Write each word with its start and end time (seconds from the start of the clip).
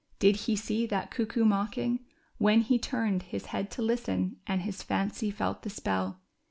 did 0.17 0.35
he 0.47 0.55
see 0.55 0.87
that 0.87 1.11
cuckoo 1.11 1.45
mocking 1.45 1.99
When 2.39 2.61
he 2.61 2.79
turned 2.79 3.21
his 3.21 3.45
head 3.53 3.69
to 3.73 3.83
listen 3.83 4.37
and 4.47 4.63
his 4.63 4.81
fancy 4.81 5.29
felt 5.29 5.61
the 5.61 5.69
spell 5.69 6.17